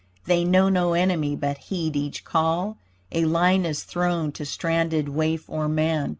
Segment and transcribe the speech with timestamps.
[0.25, 2.77] They know no enemy but heed each call.
[3.11, 6.09] A line is thrown to stranded waif or man.